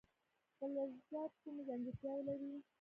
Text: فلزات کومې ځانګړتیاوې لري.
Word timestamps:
فلزات 0.57 1.31
کومې 1.41 1.61
ځانګړتیاوې 1.69 2.33
لري. 2.41 2.57